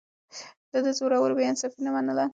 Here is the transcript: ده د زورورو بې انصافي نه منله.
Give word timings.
ده 0.71 0.79
د 0.85 0.87
زورورو 0.97 1.37
بې 1.37 1.43
انصافي 1.49 1.79
نه 1.85 1.91
منله. 1.95 2.25